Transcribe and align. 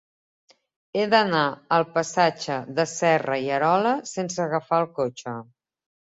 He 0.99 1.01
d'anar 1.09 1.41
al 1.75 1.83
passatge 1.97 2.55
de 2.79 2.85
Serra 2.91 3.37
i 3.47 3.51
Arola 3.57 3.91
sense 4.13 4.41
agafar 4.47 4.79
el 4.85 4.89
cotxe. 5.01 5.35